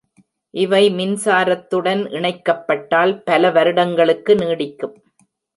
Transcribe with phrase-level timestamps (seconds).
[0.53, 4.95] இவை மின்சாரத்துடன் இணைக்கப்பட்டால் பல வருடங்களுக்கு நீடிக்கும்.